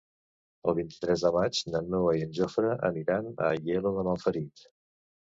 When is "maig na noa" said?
1.35-2.15